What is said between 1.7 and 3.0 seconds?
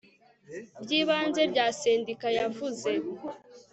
sendika yavuze